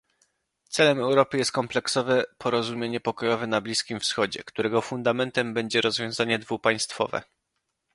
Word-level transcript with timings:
Celem 0.69 0.99
Europy 0.99 1.37
jest 1.37 1.51
kompleksowe 1.51 2.23
porozumienie 2.37 2.99
pokojowe 2.99 3.47
na 3.47 3.61
Bliskim 3.61 3.99
Wschodzie, 3.99 4.43
którego 4.43 4.81
fundamentem 4.81 5.53
będzie 5.53 5.81
rozwiązanie 5.81 6.39
dwupaństwowe 6.39 7.23